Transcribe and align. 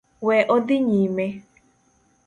We 0.27 0.37
odhi 0.55 0.77
nyime 0.89 1.25